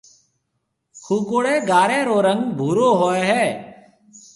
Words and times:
هوڪوڙيَ 1.05 1.55
گها 1.69 1.97
رو 2.07 2.17
رنگ 2.27 2.41
ڀورو 2.59 2.87
هوئي 2.99 3.21
هيَ۔ 3.31 3.45